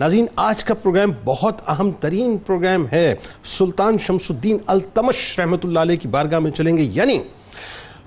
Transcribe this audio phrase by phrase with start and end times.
[0.00, 5.78] ناظرین، آج کا پروگرام بہت اہم ترین پروگرام ہے۔ سلطان شمس الدین التمش رحمت اللہ
[5.78, 7.18] علیہ کی بارگاہ میں چلیں گے۔ یعنی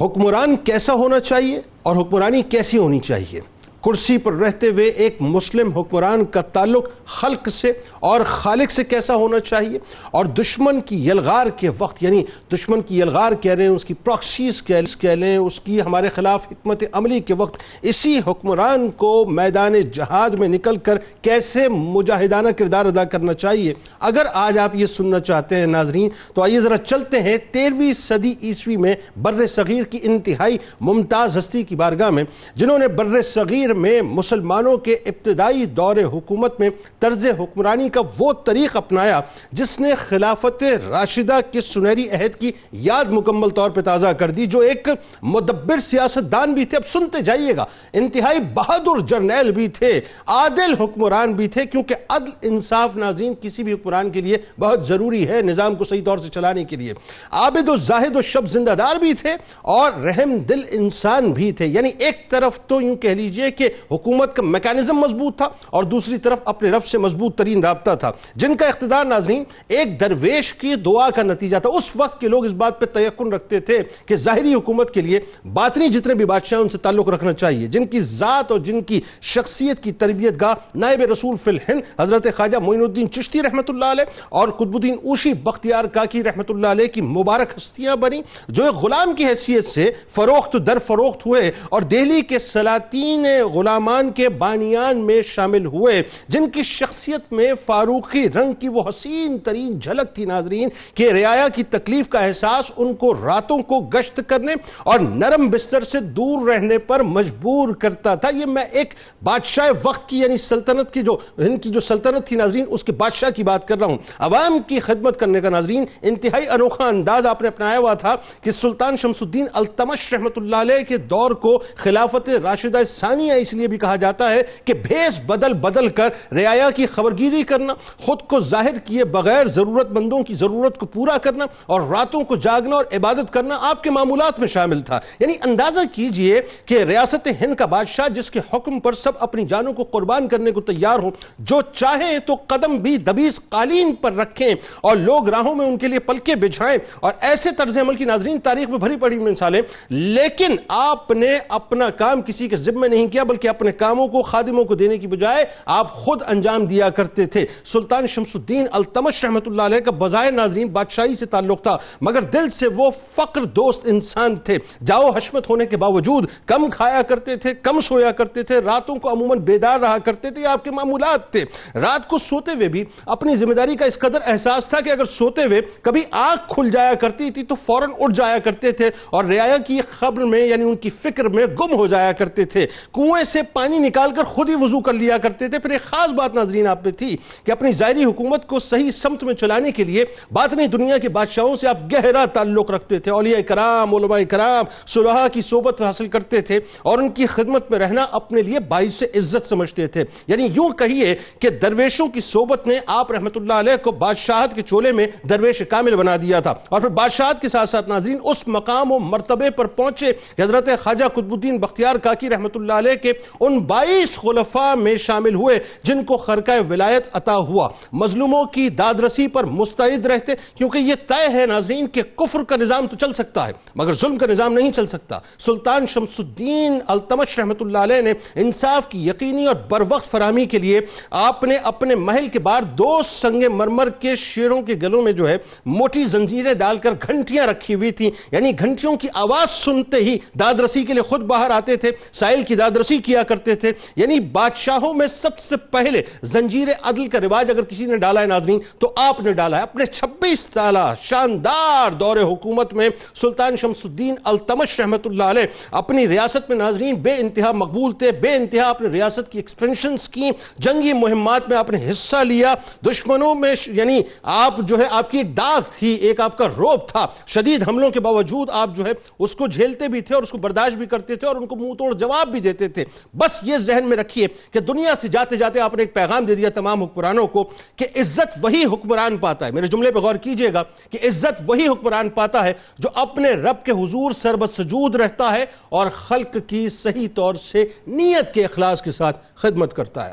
[0.00, 3.40] حکمران کیسا ہونا چاہیے اور حکمرانی کیسی ہونی چاہیے؟
[3.84, 9.14] کرسی پر رہتے ہوئے ایک مسلم حکمران کا تعلق خلق سے اور خالق سے کیسا
[9.14, 9.78] ہونا چاہیے؟
[10.10, 12.22] اور دشمن کی یلغار کے وقت یعنی
[12.52, 16.46] دشمن کی یلغار کہہ رہے ہیں، اس کی پروکسیز کہہ لیں اس کی ہمارے خلاف
[16.50, 22.86] حکمت عملی کے وقت اسی حکمران کو میدان جہاد میں نکل کر کیسے مجاہدانہ کردار
[22.86, 27.20] ادا کرنا چاہیے؟ اگر آج آپ یہ سننا چاہتے ہیں ناظرین، تو آئیے ذرا چلتے
[27.22, 32.24] ہیں تیرویں صدی عیسوی میں بر صغیر کی انتہائی ممتاز ہستی کی بارگاہ میں،
[32.56, 38.32] جنہوں نے بر صغیر میں مسلمانوں کے ابتدائی دور حکومت میں طرز حکمرانی کا وہ
[38.32, 39.20] طریق اپنایا
[39.52, 44.46] جس نے خلافت راشدہ کے سنہری عہد کی یاد مکمل طور پہ تازہ کر دی،
[44.46, 44.88] جو ایک
[45.22, 50.74] مدبر سیاست دان بھی تھے۔ اب سنتے جائیے گا، انتہائی بہادر جرنیل بھی تھے، عادل
[50.80, 55.42] حکمران بھی تھے، کیونکہ عدل، انصاف، ناظرین کسی بھی حکمران کے لیے بہت ضروری ہے
[55.42, 56.92] نظام کو صحیح طور سے چلانے کے لیے۔
[57.30, 59.30] عابد و زاہد و شب زندہ دار بھی تھے
[59.62, 64.36] اور رحم دل انسان بھی تھے۔ یعنی ایک طرف تو یوں کہہ لیجیے کہ حکومت
[64.36, 68.56] کا میکانزم مضبوط تھا اور دوسری طرف اپنے رب سے مضبوط ترین رابطہ تھا۔ جن
[68.56, 72.52] کا اقتدار ناظرین، ایک درویش کی دعا کا نتیجہ تھا۔ اس وقت کے لوگ اس
[72.52, 75.20] بات پہ تیقن رکھتے تھے کہ ظاہری حکومت کے لیے
[75.52, 79.00] باطنی جتنے بھی بادشاہ ان سے تعلق رکھنا چاہیے۔ جن کی ذات اور جن کی
[79.22, 83.84] شخصیت کی تربیت گاہ نائب رسول فی الہند، حضرت خواجہ معین الدین چشتی رحمت اللہ
[83.84, 88.64] علیہ اور قطب الدین اوشی بختیار کاکی رحمت اللہ علیہ کی مبارک ہستیاں بنی جو
[88.64, 94.28] ایک غلام کی حیثیت سے فروخت، در فروخت ہوئے اور دہلی کے سلاطین غلامان کے
[94.28, 100.14] بانیان میں شامل ہوئے، جن کی شخصیت میں فاروقی رنگ کی وہ حسین ترین جھلک
[100.14, 105.00] تھی، ناظرین، کہ رعایا کی تکلیف کا احساس ان کو راتوں کو گشت کرنے اور
[105.00, 110.20] نرم بستر سے دور رہنے پر مجبور کرتا تھا۔ یہ میں ایک بادشاہ وقت کی
[110.20, 113.68] یعنی سلطنت کی جو، ان کی جو سلطنت تھی، ناظرین، اس کے بادشاہ کی بات
[113.68, 117.78] کر رہا ہوں۔ عوام کی خدمت کرنے کا، ناظرین، انتہائی انوکھا انداز آپ نے اپنایا
[117.78, 122.82] ہوا تھا کہ سلطان شمس الدین التمش رحمت اللہ علیہ کے دور کو خلافت راشدہ
[122.86, 127.42] ثانیہ اس لیے بھی کہا جاتا ہے کہ بھیس بدل بدل کر رعایا کی خبرگیری
[127.42, 132.20] کرنا، خود کو ظاہر کیے بغیر ضرورت مندوں کی ضرورت کو پورا کرنا اور راتوں
[132.20, 136.82] کو جاگنا اور عبادت کرنا آپ کے معمولات میں شامل تھا۔ یعنی اندازہ کیجیے کہ
[136.84, 140.60] ریاست ہند کا بادشاہ جس کے حکم پر سب اپنی جانوں کو قربان کرنے کو
[140.60, 145.66] تیار ہوں، جو چاہیں تو قدم بھی دبیس قالین پر رکھیں اور لوگ راہوں میں
[145.66, 149.18] ان کے لیے پلکے بجھائیں اور ایسے طرز عمل کی ناظرین تاریخ میں بھری پڑی
[149.18, 149.60] مثالیں،
[149.90, 154.64] لیکن آپ نے اپنا کام کسی کے ذمہ نہیں کیا بلکہ اپنے کاموں کو، خادموں
[154.64, 159.48] کو دینے کی بجائے آپ خود انجام دیا کرتے تھے۔ سلطان شمس الدین التمش رحمت
[159.48, 163.86] اللہ علیہ کا بظاہر ناظرین بادشاہی سے تعلق تھا، مگر دل سے وہ فقر دوست
[163.86, 168.58] انسان تھے۔ جاؤ حشمت ہونے کے باوجود کم کھایا کرتے تھے، کم سویا کرتے تھے،
[168.58, 171.44] راتوں کو عموماً بیدار رہا کرتے تھے آپ کے معمولات تھے۔
[171.74, 175.04] رات کو سوتے ہوئے بھی اپنی ذمہ داری کا اس قدر احساس تھا کہ اگر
[175.04, 179.24] سوتے ہوئے کبھی آنکھ کھل جایا کرتی تھی تو فوراً اٹھ جایا کرتے تھے اور
[179.24, 182.66] رعایا کی خبر میں یعنی ان کی فکر میں گم ہو جایا کرتے تھے۔
[183.12, 186.10] کنویں سے پانی نکال کر خود ہی وضو کر لیا کرتے تھے۔ پھر ایک خاص
[186.10, 189.84] بات ناظرین آپ پہ تھی کہ اپنی ظاہری حکومت کو صحیح سمت میں چلانے کے
[189.84, 194.64] لیے باطنی دنیا کے بادشاہوں سے آپ گہرا تعلق رکھتے تھے۔ اولیاء کرام، علماء کرام
[194.86, 198.94] صلحہ کی صحبت حاصل کرتے تھے اور ان کی خدمت میں رہنا اپنے لیے باعث
[198.94, 203.52] سے عزت سمجھتے تھے۔ یعنی یوں کہیے کہ درویشوں کی صحبت نے آپ رحمت اللہ
[203.52, 207.48] علیہ کو بادشاہت کے چولے میں درویش کامل بنا دیا تھا۔ اور پھر بادشاہت کے
[207.48, 212.30] ساتھ ساتھ ناظرین اس مقام و مرتبے پر پہنچے۔ حضرت خواجہ قطب الدین بختیار کاکی
[212.30, 217.36] رحمت اللہ علیہ کے ان بائیس خلفاء میں شامل ہوئے جن کو خرقہ ولایت عطا
[217.38, 222.56] ہوا۔ مظلوموں کی دادرسی پر مستعد رہتے، کیونکہ یہ طے ہے ناظرین کہ کفر کا
[222.56, 226.78] نظام تو چل سکتا ہے، مگر ظلم کا نظام نہیں چل سکتا۔ سلطان شمس الدین
[226.86, 230.80] التمش رحمت اللہ علیہ نے انصاف کی یقینی اور بروقت فراہمی کے لیے
[231.10, 235.28] آپ نے اپنے محل کے بار دو سنگ مرمر کے شیروں کے گلوں میں جو
[235.28, 235.36] ہے
[235.66, 240.82] موٹی زنجیریں ڈال کر گھنٹیاں رکھی ہوئی تھی یعنی گھنٹیوں کی آواز سنتے ہی دادرسی
[240.84, 245.06] کے لیے خود باہر آتے تھے، سائل کی دادرسی کیا کرتے تھے یعنی بادشاہوں میں
[245.06, 249.20] سب سے پہلے زنجیر عدل کا رواج اگر کسی نے ڈالا ہے ناظرین، تو آپ
[249.20, 255.06] نے ڈالا ہے۔ اپنے چھبیس سالہ شاندار دور حکومت میں سلطان شمس الدین التمش رحمت
[255.06, 259.38] اللہ علیہ اپنی ریاست میں ناظرین بے انتہا مقبول تھے، بے انتہا اپنے ریاست کی
[259.38, 262.54] ایکسپینشنز کی، جنگی مہمات میں آپ نے حصہ لیا۔
[262.86, 267.06] دشمنوں میں یعنی آپ جو ہے، آپ کی داغ تھی، ایک آپ کا روب تھا۔
[267.26, 270.38] شدید حملوں کے باوجود آپ جو ہے، اس کو جھیلتے بھی تھے اور اس کو
[270.38, 273.40] برداشت بھی کرتے تھے اور ان کو منہ توڑ جواب بھی دیتے تھے۔ تھے بس
[273.42, 276.50] یہ ذہن میں رکھیے کہ دنیا سے جاتے جاتے آپ نے ایک پیغام دے دیا
[276.50, 280.62] تمام حکمرانوں کو کہ عزت وہی حکمران پاتا ہے۔ میرے جملے پہ غور کیجیے گا
[280.90, 285.44] کہ عزت وہی حکمران پاتا ہے جو اپنے رب کے حضور سربت سجود رہتا ہے
[285.68, 290.10] اور خلق کی صحیح طور سے نیت کے اخلاص کے ساتھ خدمت کرتا ہے۔